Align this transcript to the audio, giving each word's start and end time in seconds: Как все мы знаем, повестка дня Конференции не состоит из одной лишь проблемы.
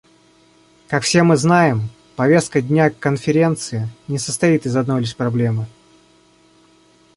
Как 0.87 1.03
все 1.03 1.21
мы 1.21 1.37
знаем, 1.37 1.87
повестка 2.15 2.59
дня 2.63 2.89
Конференции 2.89 3.87
не 4.07 4.17
состоит 4.17 4.65
из 4.65 4.75
одной 4.75 5.01
лишь 5.01 5.15
проблемы. 5.15 5.67